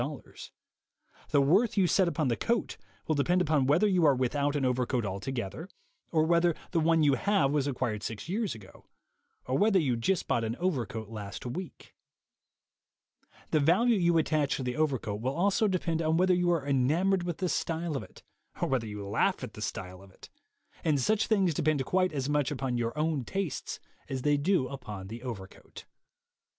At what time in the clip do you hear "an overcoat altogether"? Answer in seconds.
4.55-5.69